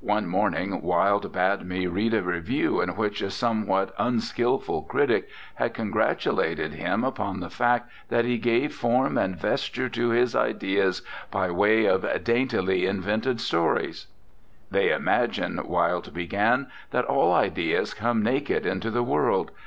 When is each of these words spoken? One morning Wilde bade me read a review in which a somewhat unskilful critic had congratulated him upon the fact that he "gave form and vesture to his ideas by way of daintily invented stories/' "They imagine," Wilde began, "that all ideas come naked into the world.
One 0.00 0.28
morning 0.28 0.80
Wilde 0.80 1.30
bade 1.30 1.60
me 1.66 1.86
read 1.86 2.14
a 2.14 2.22
review 2.22 2.80
in 2.80 2.96
which 2.96 3.20
a 3.20 3.28
somewhat 3.28 3.92
unskilful 3.98 4.84
critic 4.84 5.28
had 5.56 5.74
congratulated 5.74 6.72
him 6.72 7.04
upon 7.04 7.40
the 7.40 7.50
fact 7.50 7.90
that 8.08 8.24
he 8.24 8.38
"gave 8.38 8.72
form 8.74 9.18
and 9.18 9.36
vesture 9.36 9.90
to 9.90 10.08
his 10.08 10.34
ideas 10.34 11.02
by 11.30 11.50
way 11.50 11.84
of 11.84 12.06
daintily 12.24 12.86
invented 12.86 13.40
stories/' 13.40 14.06
"They 14.70 14.90
imagine," 14.90 15.60
Wilde 15.66 16.14
began, 16.14 16.68
"that 16.90 17.04
all 17.04 17.34
ideas 17.34 17.92
come 17.92 18.22
naked 18.22 18.64
into 18.64 18.90
the 18.90 19.02
world. 19.02 19.50